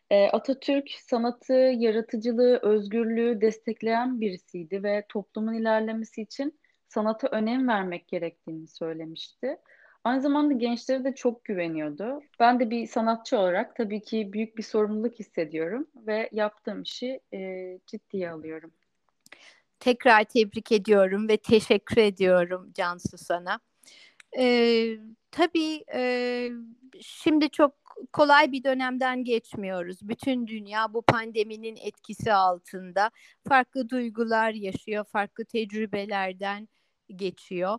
Ee, 0.10 0.28
Atatürk 0.28 0.90
sanatı, 0.92 1.54
yaratıcılığı, 1.54 2.60
özgürlüğü 2.62 3.42
destekleyen 3.42 4.22
birisiydi 4.22 4.84
ve 4.84 5.06
toplumun 5.10 5.54
ilerlemesi 5.54 6.22
için 6.22 6.60
sanata 6.88 7.28
önem 7.28 7.68
vermek 7.68 8.08
gerektiğini 8.08 8.68
söylemişti. 8.68 9.58
Aynı 10.04 10.22
zamanda 10.22 10.54
gençlere 10.54 11.04
de 11.04 11.16
çok 11.16 11.46
güveniyordu. 11.46 12.22
Ben 12.40 12.60
de 12.60 12.70
bir 12.70 12.88
sanatçı 12.88 13.38
olarak 13.38 13.76
tabii 13.76 14.02
ki 14.02 14.34
büyük 14.34 14.58
bir 14.58 14.64
sorumluluk 14.64 15.20
hissediyorum 15.20 15.88
ve 15.96 16.30
yaptığım 16.32 16.82
işi 16.82 17.20
e, 17.34 17.80
ciddiye 17.88 18.32
alıyorum. 18.32 18.72
Tekrar 19.80 20.24
tebrik 20.24 20.72
ediyorum 20.72 21.30
ve 21.30 21.38
teşekkür 21.38 21.98
ediyorum 21.98 22.72
Cansu 22.74 23.18
sana. 23.18 23.60
Ee, 24.38 24.98
tabii 25.32 25.84
e, 25.94 26.50
şimdi 27.02 27.50
çok 27.50 27.74
kolay 28.14 28.52
bir 28.52 28.64
dönemden 28.64 29.24
geçmiyoruz. 29.24 29.98
Bütün 30.02 30.48
dünya 30.48 30.94
bu 30.94 31.02
pandeminin 31.02 31.76
etkisi 31.76 32.34
altında 32.34 33.12
farklı 33.48 33.90
duygular 33.90 34.52
yaşıyor, 34.52 35.06
farklı 35.06 35.46
tecrübelerden 35.46 36.68
geçiyor. 37.18 37.78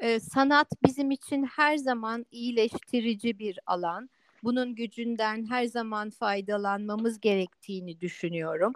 Ee, 0.00 0.20
sanat 0.20 0.68
bizim 0.86 1.10
için 1.10 1.44
her 1.44 1.76
zaman 1.76 2.26
iyileştirici 2.30 3.38
bir 3.38 3.58
alan. 3.66 4.10
Bunun 4.42 4.74
gücünden 4.74 5.46
her 5.50 5.64
zaman 5.64 6.10
faydalanmamız 6.10 7.20
gerektiğini 7.20 8.00
düşünüyorum. 8.00 8.72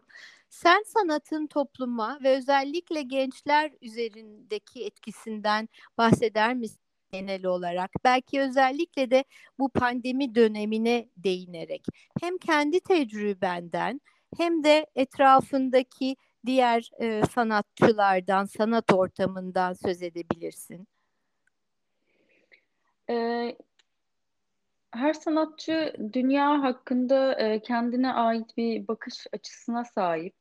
Sen 0.51 0.83
sanatın 0.87 1.47
topluma 1.47 2.19
ve 2.23 2.37
özellikle 2.37 3.03
gençler 3.03 3.73
üzerindeki 3.83 4.85
etkisinden 4.85 5.69
bahseder 5.99 6.55
misin? 6.55 6.81
genel 7.13 7.47
olarak 7.47 7.91
belki 8.05 8.41
özellikle 8.41 9.11
de 9.11 9.25
bu 9.59 9.69
pandemi 9.69 10.35
dönemine 10.35 11.09
değinerek 11.17 11.87
hem 12.21 12.39
kendi 12.39 12.81
tecrübenden 12.81 14.01
hem 14.37 14.65
de 14.65 14.87
etrafındaki 14.95 16.17
diğer 16.49 16.91
e, 17.01 17.23
sanatçılardan, 17.35 18.45
sanat 18.45 18.93
ortamından 18.93 19.73
söz 19.73 20.03
edebilirsin. 20.03 20.89
Ee, 23.11 23.57
her 24.91 25.13
sanatçı 25.13 25.97
dünya 26.13 26.63
hakkında 26.63 27.35
e, 27.35 27.63
kendine 27.63 28.13
ait 28.13 28.57
bir 28.57 28.89
bakış 28.89 29.27
açısına 29.33 29.85
sahip, 29.85 30.35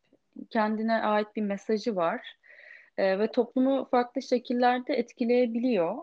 kendine 0.49 0.93
ait 0.93 1.35
bir 1.35 1.41
mesajı 1.41 1.95
var 1.95 2.37
e, 2.97 3.19
ve 3.19 3.31
toplumu 3.31 3.87
farklı 3.91 4.21
şekillerde 4.21 4.93
etkileyebiliyor. 4.93 5.97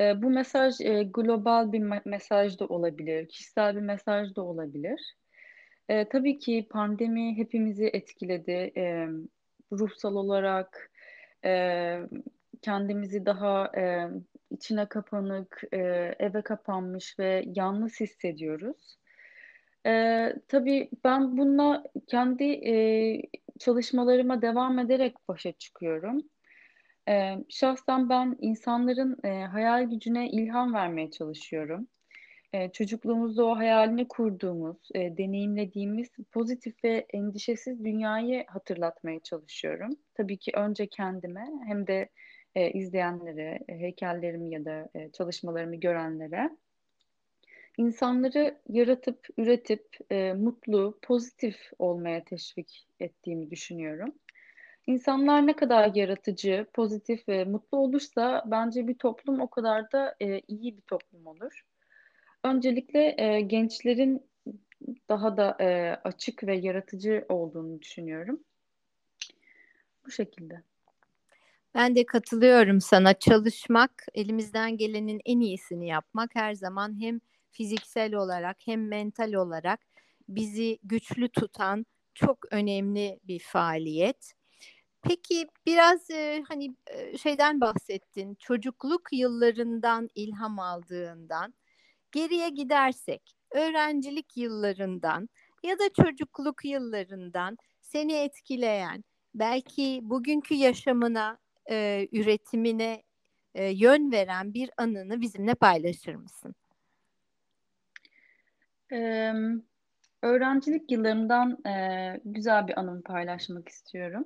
E, 0.00 0.22
bu 0.22 0.30
mesaj 0.30 0.80
e, 0.80 1.02
global 1.02 1.72
bir 1.72 2.00
mesaj 2.04 2.58
da 2.58 2.66
olabilir, 2.66 3.28
kişisel 3.28 3.76
bir 3.76 3.80
mesaj 3.80 4.36
da 4.36 4.42
olabilir. 4.42 5.14
E, 5.88 6.08
tabii 6.08 6.38
ki 6.38 6.66
pandemi 6.70 7.36
hepimizi 7.36 7.86
etkiledi. 7.86 8.72
E, 8.76 9.06
ruhsal 9.72 10.14
olarak, 10.14 10.90
e, 11.44 12.00
kendimizi 12.62 13.26
daha 13.26 13.72
e, 13.76 14.08
içine 14.50 14.88
kapanık, 14.88 15.62
e, 15.72 15.78
eve 16.18 16.42
kapanmış 16.42 17.18
ve 17.18 17.44
yalnız 17.46 18.00
hissediyoruz. 18.00 18.96
E, 19.86 20.32
tabii 20.48 20.90
ben 21.04 21.36
bununla 21.36 21.84
kendi 22.06 22.44
e, 22.44 22.74
çalışmalarıma 23.58 24.42
devam 24.42 24.78
ederek 24.78 25.16
başa 25.28 25.52
çıkıyorum. 25.52 26.22
E, 27.08 27.36
şahsen 27.48 28.08
ben 28.08 28.36
insanların 28.40 29.18
e, 29.24 29.44
hayal 29.44 29.82
gücüne 29.90 30.30
ilham 30.30 30.74
vermeye 30.74 31.10
çalışıyorum. 31.10 31.88
E, 32.52 32.72
çocukluğumuzda 32.72 33.44
o 33.44 33.56
hayalini 33.56 34.08
kurduğumuz, 34.08 34.76
e, 34.94 35.16
deneyimlediğimiz 35.16 36.08
pozitif 36.32 36.84
ve 36.84 37.06
endişesiz 37.10 37.84
dünyayı 37.84 38.44
hatırlatmaya 38.46 39.20
çalışıyorum. 39.20 39.96
Tabii 40.14 40.36
ki 40.36 40.52
önce 40.54 40.86
kendime 40.86 41.46
hem 41.66 41.86
de 41.86 42.08
e, 42.54 42.70
izleyenlere, 42.70 43.58
e, 43.68 43.78
heykellerimi 43.78 44.50
ya 44.54 44.64
da 44.64 44.88
e, 44.94 45.10
çalışmalarımı 45.12 45.76
görenlere 45.76 46.50
insanları 47.78 48.58
yaratıp, 48.68 49.26
üretip 49.38 49.96
e, 50.10 50.32
mutlu, 50.32 50.98
pozitif 51.02 51.56
olmaya 51.78 52.24
teşvik 52.24 52.86
ettiğimi 53.00 53.50
düşünüyorum. 53.50 54.14
İnsanlar 54.86 55.46
ne 55.46 55.56
kadar 55.56 55.94
yaratıcı, 55.94 56.66
pozitif 56.72 57.28
ve 57.28 57.44
mutlu 57.44 57.78
olursa 57.78 58.44
bence 58.46 58.88
bir 58.88 58.94
toplum 58.94 59.40
o 59.40 59.50
kadar 59.50 59.92
da 59.92 60.14
e, 60.20 60.40
iyi 60.48 60.76
bir 60.76 60.82
toplum 60.82 61.26
olur. 61.26 61.64
Öncelikle 62.44 63.14
e, 63.18 63.40
gençlerin 63.40 64.30
daha 65.08 65.36
da 65.36 65.56
e, 65.60 65.96
açık 66.04 66.44
ve 66.44 66.56
yaratıcı 66.56 67.26
olduğunu 67.28 67.80
düşünüyorum. 67.80 68.40
Bu 70.06 70.10
şekilde. 70.10 70.62
Ben 71.74 71.96
de 71.96 72.06
katılıyorum 72.06 72.80
sana. 72.80 73.14
Çalışmak, 73.14 74.06
elimizden 74.14 74.76
gelenin 74.76 75.20
en 75.24 75.40
iyisini 75.40 75.88
yapmak 75.88 76.34
her 76.34 76.54
zaman 76.54 77.00
hem 77.00 77.20
fiziksel 77.50 78.14
olarak 78.14 78.56
hem 78.64 78.88
mental 78.88 79.32
olarak 79.32 79.80
bizi 80.28 80.78
güçlü 80.82 81.28
tutan 81.28 81.86
çok 82.14 82.52
önemli 82.52 83.20
bir 83.24 83.38
faaliyet. 83.38 84.32
Peki 85.02 85.46
biraz 85.66 86.10
e, 86.10 86.42
hani 86.48 86.76
şeyden 87.22 87.60
bahsettin. 87.60 88.34
Çocukluk 88.34 89.08
yıllarından 89.12 90.08
ilham 90.14 90.58
aldığından 90.58 91.54
geriye 92.12 92.48
gidersek 92.48 93.36
öğrencilik 93.50 94.36
yıllarından 94.36 95.28
ya 95.62 95.78
da 95.78 96.02
çocukluk 96.02 96.64
yıllarından 96.64 97.58
seni 97.80 98.12
etkileyen 98.12 99.04
belki 99.34 100.00
bugünkü 100.02 100.54
yaşamına 100.54 101.38
e, 101.70 102.08
üretimine 102.12 103.02
e, 103.54 103.64
yön 103.64 104.12
veren 104.12 104.54
bir 104.54 104.70
anını 104.76 105.20
bizimle 105.20 105.54
paylaşır 105.54 106.14
mısın? 106.14 106.54
Ee, 108.92 109.32
öğrencilik 110.22 110.90
yıllarımdan 110.90 111.66
e, 111.66 112.20
güzel 112.24 112.68
bir 112.68 112.80
anımı 112.80 113.02
paylaşmak 113.02 113.68
istiyorum. 113.68 114.24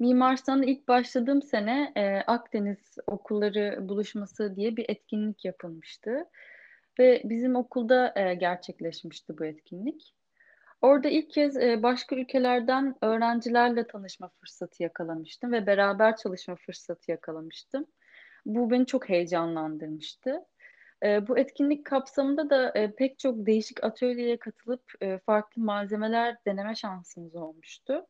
Mimar 0.00 0.36
Sinan'a 0.36 0.64
ilk 0.64 0.88
başladığım 0.88 1.42
sene 1.42 1.92
e, 1.96 2.16
Akdeniz 2.26 2.96
Okulları 3.06 3.88
Buluşması 3.88 4.56
diye 4.56 4.76
bir 4.76 4.84
etkinlik 4.88 5.44
yapılmıştı. 5.44 6.24
Ve 6.98 7.22
bizim 7.24 7.56
okulda 7.56 8.12
e, 8.16 8.34
gerçekleşmişti 8.34 9.38
bu 9.38 9.44
etkinlik. 9.44 10.14
Orada 10.82 11.08
ilk 11.08 11.30
kez 11.30 11.56
e, 11.56 11.82
başka 11.82 12.16
ülkelerden 12.16 12.94
öğrencilerle 13.02 13.86
tanışma 13.86 14.28
fırsatı 14.28 14.82
yakalamıştım 14.82 15.52
ve 15.52 15.66
beraber 15.66 16.16
çalışma 16.16 16.56
fırsatı 16.56 17.10
yakalamıştım. 17.10 17.86
Bu 18.46 18.70
beni 18.70 18.86
çok 18.86 19.08
heyecanlandırmıştı. 19.08 20.40
E, 21.04 21.28
bu 21.28 21.38
etkinlik 21.38 21.86
kapsamında 21.86 22.50
da 22.50 22.72
e, 22.74 22.94
pek 22.94 23.18
çok 23.18 23.46
değişik 23.46 23.84
atölyeye 23.84 24.38
katılıp 24.38 24.82
e, 25.00 25.18
farklı 25.18 25.62
malzemeler 25.62 26.36
deneme 26.46 26.74
şansımız 26.74 27.36
olmuştu. 27.36 28.06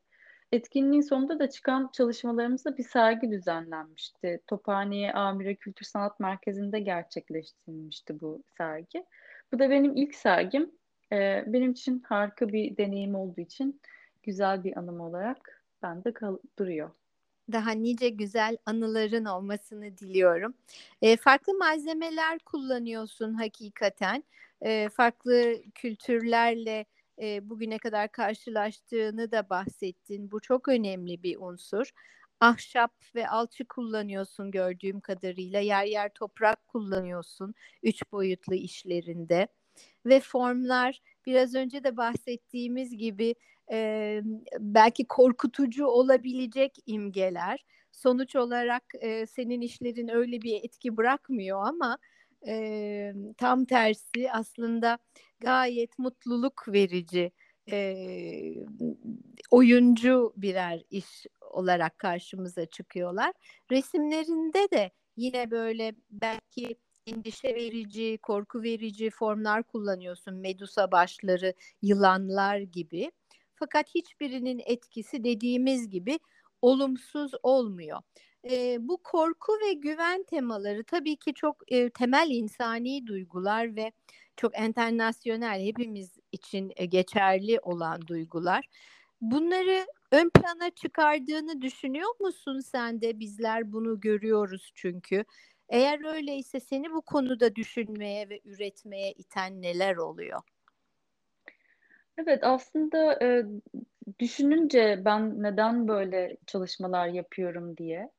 Etkinliğin 0.52 1.02
sonunda 1.02 1.38
da 1.38 1.50
çıkan 1.50 1.90
çalışmalarımızda 1.92 2.76
bir 2.76 2.82
sergi 2.82 3.30
düzenlenmişti. 3.30 4.40
Tophaniye 4.46 5.12
Amire 5.12 5.54
Kültür 5.54 5.86
Sanat 5.86 6.20
Merkezi'nde 6.20 6.80
gerçekleştirilmişti 6.80 8.20
bu 8.20 8.42
sergi. 8.58 9.04
Bu 9.52 9.58
da 9.58 9.70
benim 9.70 9.96
ilk 9.96 10.14
sergim. 10.14 10.70
Ee, 11.12 11.44
benim 11.46 11.70
için 11.70 12.02
harika 12.08 12.48
bir 12.48 12.76
deneyim 12.76 13.14
olduğu 13.14 13.40
için 13.40 13.80
güzel 14.22 14.64
bir 14.64 14.76
anım 14.76 15.00
olarak 15.00 15.64
bende 15.82 16.12
kal- 16.12 16.38
duruyor. 16.58 16.90
Daha 17.52 17.70
nice 17.70 18.08
güzel 18.08 18.56
anıların 18.66 19.24
olmasını 19.24 19.98
diliyorum. 19.98 20.54
E, 21.02 21.16
farklı 21.16 21.54
malzemeler 21.54 22.38
kullanıyorsun 22.38 23.34
hakikaten. 23.34 24.24
E, 24.62 24.88
farklı 24.88 25.54
kültürlerle 25.74 26.84
e, 27.22 27.48
bugüne 27.50 27.78
kadar 27.78 28.12
karşılaştığını 28.12 29.32
da 29.32 29.50
bahsettin. 29.50 30.30
Bu 30.30 30.40
çok 30.40 30.68
önemli 30.68 31.22
bir 31.22 31.36
unsur. 31.40 31.90
Ahşap 32.40 32.92
ve 33.14 33.28
alçı 33.28 33.64
kullanıyorsun 33.64 34.50
gördüğüm 34.50 35.00
kadarıyla. 35.00 35.60
Yer 35.60 35.84
yer 35.84 36.08
toprak 36.14 36.68
kullanıyorsun 36.68 37.54
üç 37.82 38.02
boyutlu 38.12 38.54
işlerinde. 38.54 39.48
Ve 40.06 40.20
formlar 40.20 41.00
biraz 41.26 41.54
önce 41.54 41.84
de 41.84 41.96
bahsettiğimiz 41.96 42.96
gibi 42.96 43.34
e, 43.72 44.20
belki 44.58 45.06
korkutucu 45.08 45.86
olabilecek 45.86 46.72
imgeler. 46.86 47.64
Sonuç 47.92 48.36
olarak 48.36 48.84
e, 49.00 49.26
senin 49.26 49.60
işlerin 49.60 50.08
öyle 50.08 50.42
bir 50.42 50.64
etki 50.64 50.96
bırakmıyor 50.96 51.66
ama 51.66 51.98
e, 52.46 53.14
tam 53.38 53.64
tersi 53.64 54.32
aslında 54.32 54.98
gayet 55.40 55.98
mutluluk 55.98 56.64
verici 56.68 57.32
e, 57.72 58.04
oyuncu 59.50 60.32
birer 60.36 60.82
iş 60.90 61.26
olarak 61.40 61.98
karşımıza 61.98 62.66
çıkıyorlar. 62.66 63.32
Resimlerinde 63.70 64.70
de 64.70 64.90
yine 65.16 65.50
böyle 65.50 65.94
belki 66.10 66.76
endişe 67.06 67.54
verici, 67.54 68.18
korku 68.22 68.62
verici 68.62 69.10
formlar 69.10 69.62
kullanıyorsun. 69.62 70.34
Medusa 70.34 70.92
başları, 70.92 71.54
yılanlar 71.82 72.58
gibi. 72.58 73.10
Fakat 73.54 73.94
hiçbirinin 73.94 74.62
etkisi 74.66 75.24
dediğimiz 75.24 75.90
gibi 75.90 76.18
olumsuz 76.62 77.32
olmuyor. 77.42 77.98
E, 78.44 78.76
bu 78.88 78.96
korku 79.02 79.52
ve 79.52 79.72
güven 79.72 80.22
temaları 80.22 80.84
tabii 80.84 81.16
ki 81.16 81.34
çok 81.34 81.72
e, 81.72 81.90
temel 81.90 82.28
insani 82.30 83.06
duygular 83.06 83.76
ve 83.76 83.92
çok 84.36 84.58
enternasyonel 84.58 85.60
hepimiz 85.60 86.18
için 86.32 86.72
e, 86.76 86.86
geçerli 86.86 87.60
olan 87.60 88.06
duygular. 88.06 88.68
Bunları 89.20 89.86
ön 90.12 90.30
plana 90.30 90.70
çıkardığını 90.70 91.62
düşünüyor 91.62 92.10
musun 92.20 92.60
sen 92.60 93.00
de? 93.00 93.18
Bizler 93.18 93.72
bunu 93.72 94.00
görüyoruz 94.00 94.72
çünkü. 94.74 95.24
Eğer 95.68 96.14
öyleyse 96.14 96.60
seni 96.60 96.92
bu 96.92 97.02
konuda 97.02 97.56
düşünmeye 97.56 98.28
ve 98.28 98.40
üretmeye 98.44 99.12
iten 99.12 99.62
neler 99.62 99.96
oluyor? 99.96 100.40
Evet 102.18 102.44
aslında 102.44 103.24
e, 103.24 103.44
düşününce 104.18 105.02
ben 105.04 105.42
neden 105.42 105.88
böyle 105.88 106.36
çalışmalar 106.46 107.06
yapıyorum 107.06 107.76
diye 107.76 108.10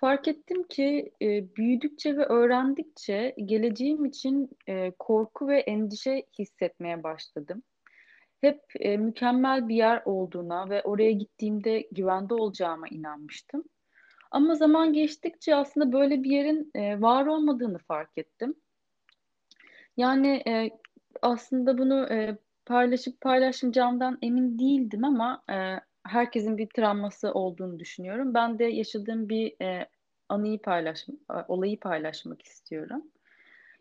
fark 0.00 0.28
ettim 0.28 0.62
ki 0.62 1.12
e, 1.22 1.56
büyüdükçe 1.56 2.16
ve 2.16 2.24
öğrendikçe 2.24 3.34
geleceğim 3.44 4.04
için 4.04 4.50
e, 4.68 4.92
korku 4.98 5.48
ve 5.48 5.60
endişe 5.60 6.26
hissetmeye 6.38 7.02
başladım. 7.02 7.62
Hep 8.40 8.60
e, 8.80 8.96
mükemmel 8.96 9.68
bir 9.68 9.74
yer 9.74 10.02
olduğuna 10.04 10.70
ve 10.70 10.82
oraya 10.82 11.12
gittiğimde 11.12 11.88
güvende 11.92 12.34
olacağıma 12.34 12.88
inanmıştım. 12.88 13.64
Ama 14.30 14.54
zaman 14.54 14.92
geçtikçe 14.92 15.54
aslında 15.54 15.92
böyle 15.92 16.22
bir 16.22 16.30
yerin 16.30 16.70
e, 16.74 17.00
var 17.00 17.26
olmadığını 17.26 17.78
fark 17.78 18.10
ettim. 18.16 18.54
Yani 19.96 20.42
e, 20.46 20.70
aslında 21.22 21.78
bunu 21.78 22.12
e, 22.12 22.38
paylaşıp 22.66 23.20
paylaşmayacağımdan 23.20 24.18
emin 24.22 24.58
değildim 24.58 25.04
ama 25.04 25.42
e, 25.50 25.87
herkesin 26.08 26.58
bir 26.58 26.66
travması 26.66 27.32
olduğunu 27.32 27.78
düşünüyorum. 27.78 28.34
Ben 28.34 28.58
de 28.58 28.64
yaşadığım 28.64 29.28
bir 29.28 29.62
e, 29.62 29.88
anıyı 30.28 30.58
paylaş, 30.58 31.06
olayı 31.48 31.80
paylaşmak 31.80 32.42
istiyorum. 32.42 33.02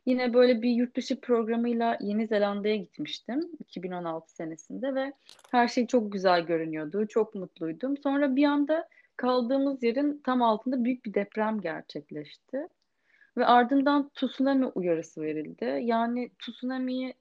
Yine 0.06 0.34
böyle 0.34 0.62
bir 0.62 0.70
yurt 0.70 0.96
dışı 0.96 1.22
programıyla 1.22 1.98
Yeni 2.02 2.28
Zelanda'ya 2.28 2.76
gitmiştim 2.76 3.40
2016 3.60 4.36
senesinde 4.36 4.96
ve 4.96 5.14
her 5.52 5.68
şey 5.68 5.88
çok 5.88 6.12
güzel 6.12 6.42
görünüyordu, 6.42 7.08
çok 7.08 7.36
mutluydum. 7.36 7.98
Sonra 7.98 8.36
bir 8.36 8.44
anda 8.44 8.90
kaldığımız 9.18 9.84
yerin 9.84 10.22
tam 10.26 10.42
altında 10.42 10.84
büyük 10.84 11.06
bir 11.06 11.14
deprem 11.14 11.62
gerçekleşti. 11.62 12.68
Ve 13.38 13.46
ardından 13.46 14.10
tsunami 14.10 14.66
uyarısı 14.66 15.22
verildi. 15.22 15.80
Yani 15.84 16.32
tsunami'yi 16.40 17.14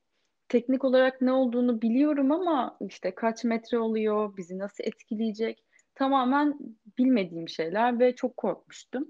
teknik 0.48 0.84
olarak 0.84 1.20
ne 1.20 1.32
olduğunu 1.32 1.82
biliyorum 1.82 2.32
ama 2.32 2.76
işte 2.80 3.14
kaç 3.14 3.44
metre 3.44 3.78
oluyor, 3.78 4.36
bizi 4.36 4.58
nasıl 4.58 4.84
etkileyecek 4.84 5.64
tamamen 5.94 6.58
bilmediğim 6.98 7.48
şeyler 7.48 7.98
ve 7.98 8.14
çok 8.14 8.36
korkmuştum. 8.36 9.08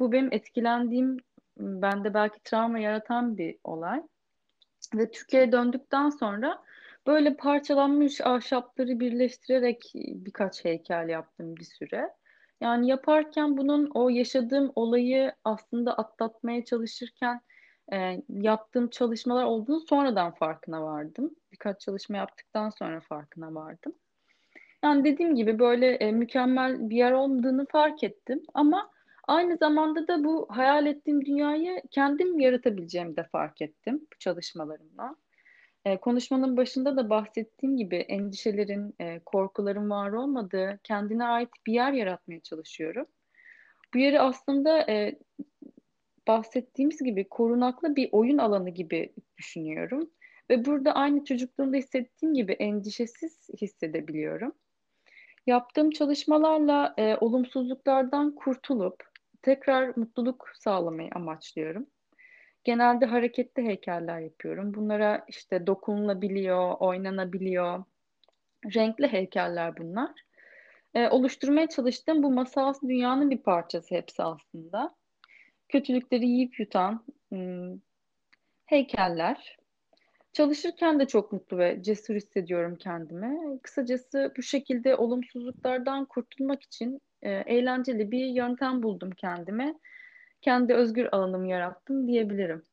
Bu 0.00 0.12
benim 0.12 0.32
etkilendiğim, 0.32 1.16
bende 1.58 2.14
belki 2.14 2.40
travma 2.44 2.78
yaratan 2.78 3.38
bir 3.38 3.58
olay. 3.64 4.02
Ve 4.94 5.10
Türkiye'ye 5.10 5.52
döndükten 5.52 6.10
sonra 6.10 6.62
böyle 7.06 7.36
parçalanmış 7.36 8.20
ahşapları 8.20 9.00
birleştirerek 9.00 9.92
birkaç 9.94 10.64
heykel 10.64 11.08
yaptım 11.08 11.56
bir 11.56 11.64
süre. 11.64 12.10
Yani 12.60 12.88
yaparken 12.88 13.56
bunun 13.56 13.90
o 13.94 14.08
yaşadığım 14.08 14.72
olayı 14.74 15.32
aslında 15.44 15.94
atlatmaya 15.94 16.64
çalışırken 16.64 17.40
e, 17.92 18.22
yaptığım 18.28 18.90
çalışmalar 18.90 19.44
olduğunu 19.44 19.80
sonradan 19.80 20.34
farkına 20.34 20.82
vardım. 20.82 21.34
Birkaç 21.52 21.80
çalışma 21.80 22.16
yaptıktan 22.16 22.70
sonra 22.70 23.00
farkına 23.00 23.54
vardım. 23.54 23.94
Yani 24.84 25.04
dediğim 25.04 25.34
gibi 25.34 25.58
böyle 25.58 25.94
e, 25.94 26.12
mükemmel 26.12 26.90
bir 26.90 26.96
yer 26.96 27.12
olmadığını 27.12 27.66
fark 27.66 28.04
ettim 28.04 28.42
ama 28.54 28.90
aynı 29.28 29.56
zamanda 29.56 30.08
da 30.08 30.24
bu 30.24 30.46
hayal 30.50 30.86
ettiğim 30.86 31.24
dünyayı 31.24 31.82
kendim 31.90 32.40
yaratabileceğimi 32.40 33.16
de 33.16 33.24
fark 33.24 33.62
ettim 33.62 34.06
bu 34.14 34.18
çalışmalarımla. 34.18 35.16
E, 35.84 35.96
konuşmanın 35.96 36.56
başında 36.56 36.96
da 36.96 37.10
bahsettiğim 37.10 37.76
gibi 37.76 37.96
endişelerin, 37.96 38.94
e, 39.00 39.18
korkuların 39.18 39.90
var 39.90 40.12
olmadığı 40.12 40.80
kendine 40.84 41.24
ait 41.24 41.48
bir 41.66 41.72
yer 41.72 41.92
yaratmaya 41.92 42.40
çalışıyorum. 42.40 43.06
Bu 43.94 43.98
yeri 43.98 44.20
aslında 44.20 44.90
e, 44.90 45.18
bahsettiğimiz 46.28 47.02
gibi 47.02 47.28
korunaklı 47.28 47.96
bir 47.96 48.08
oyun 48.12 48.38
alanı 48.38 48.70
gibi 48.70 49.12
düşünüyorum. 49.38 50.10
Ve 50.50 50.64
burada 50.64 50.92
aynı 50.92 51.24
çocukluğumda 51.24 51.76
hissettiğim 51.76 52.34
gibi 52.34 52.52
endişesiz 52.52 53.48
hissedebiliyorum. 53.60 54.52
Yaptığım 55.46 55.90
çalışmalarla 55.90 56.94
e, 56.98 57.16
olumsuzluklardan 57.16 58.34
kurtulup 58.34 59.04
tekrar 59.42 59.96
mutluluk 59.96 60.50
sağlamayı 60.54 61.10
amaçlıyorum. 61.14 61.86
Genelde 62.64 63.06
hareketli 63.06 63.62
heykeller 63.62 64.20
yapıyorum. 64.20 64.74
Bunlara 64.74 65.24
işte 65.28 65.66
dokunulabiliyor, 65.66 66.74
oynanabiliyor. 66.80 67.84
Renkli 68.74 69.06
heykeller 69.06 69.76
bunlar. 69.76 70.10
E, 70.94 71.08
oluşturmaya 71.08 71.68
çalıştığım 71.68 72.22
bu 72.22 72.30
masal 72.30 72.74
dünyanın 72.82 73.30
bir 73.30 73.42
parçası 73.42 73.94
hepsi 73.94 74.22
aslında. 74.22 74.94
Kötülükleri 75.72 76.28
yiyip 76.28 76.60
yutan 76.60 77.04
hmm, 77.28 77.78
heykeller. 78.66 79.58
Çalışırken 80.32 81.00
de 81.00 81.06
çok 81.06 81.32
mutlu 81.32 81.58
ve 81.58 81.82
cesur 81.82 82.14
hissediyorum 82.14 82.76
kendimi. 82.76 83.58
Kısacası 83.62 84.32
bu 84.36 84.42
şekilde 84.42 84.96
olumsuzluklardan 84.96 86.04
kurtulmak 86.04 86.62
için 86.62 87.00
e, 87.22 87.30
eğlenceli 87.30 88.10
bir 88.10 88.26
yöntem 88.26 88.82
buldum 88.82 89.10
kendime. 89.10 89.74
Kendi 90.42 90.74
özgür 90.74 91.08
alanımı 91.12 91.48
yarattım 91.48 92.08
diyebilirim. 92.08 92.64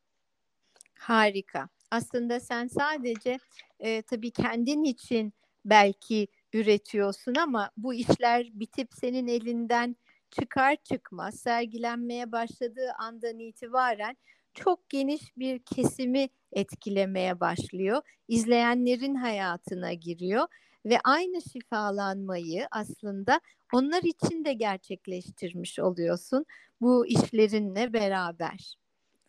Harika. 1.00 1.70
Aslında 1.92 2.40
sen 2.40 2.68
sadece 2.68 3.38
e, 3.80 4.02
tabii 4.02 4.32
kendin 4.32 4.84
için 4.84 5.34
belki 5.66 6.28
üretiyorsun 6.54 7.36
ama 7.36 7.72
bu 7.78 7.94
işler 7.94 8.48
bitip 8.54 8.94
senin 8.94 9.28
elinden 9.28 9.96
çıkar 10.32 10.76
çıkmaz 10.76 11.36
sergilenmeye 11.36 12.32
başladığı 12.32 12.92
andan 13.00 13.40
itibaren 13.40 14.18
çok 14.54 14.90
geniş 14.90 15.38
bir 15.38 15.60
kesimi 15.60 16.30
etkilemeye 16.54 17.40
başlıyor. 17.40 18.02
İzleyenlerin 18.28 19.16
hayatına 19.16 19.94
giriyor 19.94 20.48
ve 20.86 20.98
aynı 21.04 21.42
şifalanmayı 21.42 22.68
aslında 22.72 23.42
onlar 23.74 24.04
için 24.04 24.46
de 24.46 24.54
gerçekleştirmiş 24.54 25.80
oluyorsun 25.80 26.46
bu 26.82 27.08
işlerinle 27.08 27.94
beraber. 27.94 28.78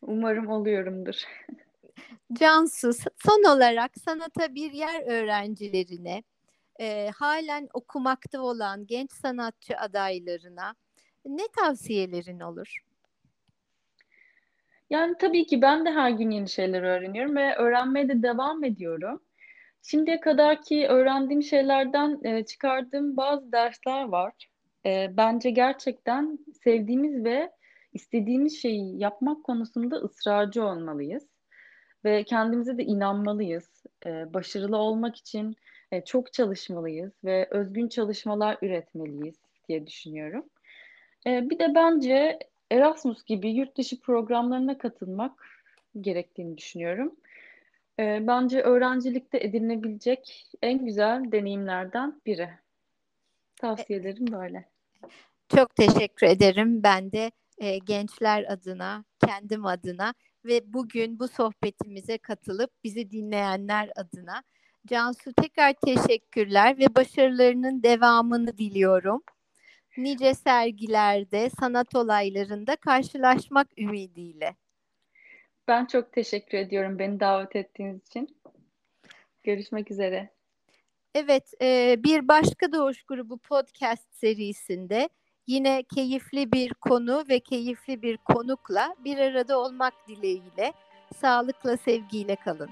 Umarım 0.03 0.49
oluyorumdur. 0.49 1.15
Cansu, 2.33 2.93
son 3.19 3.57
olarak 3.57 3.91
sanata 4.05 4.55
bir 4.55 4.73
yer 4.73 5.03
öğrencilerine, 5.07 6.23
e, 6.81 7.11
halen 7.15 7.69
okumakta 7.75 8.41
olan 8.41 8.87
genç 8.87 9.13
sanatçı 9.13 9.77
adaylarına 9.77 10.75
ne 11.25 11.43
tavsiyelerin 11.57 12.41
olur? 12.41 12.85
Yani 14.91 15.15
tabii 15.19 15.47
ki 15.47 15.63
ben 15.63 15.85
de 15.85 15.91
her 15.91 16.11
gün 16.11 16.31
yeni 16.31 16.49
şeyler 16.49 16.83
öğreniyorum 16.83 17.37
ve 17.37 17.57
öğrenmeye 17.57 18.09
de 18.09 18.23
devam 18.23 18.65
ediyorum. 18.65 19.23
Şimdiye 19.83 20.21
kadar 20.21 20.63
ki 20.63 20.87
öğrendiğim 20.89 21.43
şeylerden 21.43 22.21
e, 22.25 22.45
çıkardığım 22.45 23.17
bazı 23.17 23.53
dersler 23.53 24.05
var. 24.05 24.33
E, 24.87 25.17
bence 25.17 25.51
gerçekten 25.51 26.39
sevdiğimiz 26.65 27.25
ve 27.25 27.51
istediğimiz 27.93 28.63
şeyi 28.63 28.99
yapmak 28.99 29.45
konusunda 29.45 29.97
ısrarcı 29.97 30.65
olmalıyız. 30.65 31.29
Ve 32.05 32.25
kendimize 32.25 32.79
de 32.79 32.85
inanmalıyız. 32.85 33.85
E, 34.07 34.35
başarılı 34.35 34.77
olmak 34.77 35.17
için 35.17 35.57
e, 35.93 36.05
çok 36.05 36.33
çalışmalıyız 36.33 37.13
ve 37.25 37.49
özgün 37.51 37.89
çalışmalar 37.89 38.59
üretmeliyiz 38.63 39.37
diye 39.69 39.87
düşünüyorum. 39.87 40.45
E, 41.27 41.51
bir 41.51 41.59
de 41.59 41.75
bence 41.75 42.39
Erasmus 42.71 43.25
gibi 43.25 43.51
yurt 43.51 43.77
dışı 43.77 44.01
programlarına 44.01 44.79
katılmak 44.79 45.47
gerektiğini 46.01 46.59
düşünüyorum. 46.59 47.17
E, 47.99 48.27
bence 48.27 48.61
öğrencilikte 48.61 49.39
edinilebilecek 49.39 50.47
en 50.63 50.85
güzel 50.85 51.33
deneyimlerden 51.33 52.21
biri. 52.27 52.51
Tavsiyelerim 53.57 54.27
böyle. 54.33 54.69
Çok 55.57 55.77
teşekkür 55.77 56.27
ederim. 56.27 56.83
Ben 56.83 57.13
de 57.13 57.31
e, 57.59 57.79
gençler 57.79 58.45
adına, 58.53 59.05
kendim 59.27 59.67
adına 59.67 60.15
ve 60.45 60.73
bugün 60.73 61.19
bu 61.19 61.29
sohbetimize 61.29 62.19
katılıp 62.19 62.71
bizi 62.85 63.11
dinleyenler 63.11 63.91
adına 63.97 64.43
Cansu 64.87 65.33
tekrar 65.33 65.73
teşekkürler 65.73 66.79
ve 66.79 66.95
başarılarının 66.95 67.83
devamını 67.83 68.59
diliyorum 68.59 69.23
nice 69.97 70.35
sergilerde, 70.35 71.51
sanat 71.51 71.95
olaylarında 71.95 72.77
karşılaşmak 72.77 73.69
ümidiyle. 73.79 74.57
Ben 75.69 75.87
çok 75.87 76.13
teşekkür 76.13 76.59
ediyorum 76.59 76.99
beni 76.99 77.21
davet 77.21 77.57
ettiğiniz 77.57 78.07
için. 78.07 78.41
Görüşmek 79.43 79.91
üzere. 79.91 80.31
Evet, 81.15 81.55
e, 81.63 81.97
bir 82.05 82.29
başka 82.29 82.73
Doğuş 82.73 83.03
Grubu 83.03 83.39
podcast 83.39 84.15
serisinde 84.15 85.09
yine 85.47 85.83
keyifli 85.95 86.53
bir 86.53 86.75
konu 86.75 87.25
ve 87.29 87.41
keyifli 87.41 88.03
bir 88.03 88.17
konukla 88.17 88.95
bir 89.05 89.19
arada 89.19 89.59
olmak 89.59 89.95
dileğiyle 90.09 90.73
sağlıkla, 91.17 91.77
sevgiyle 91.77 92.37
kalın. 92.37 92.71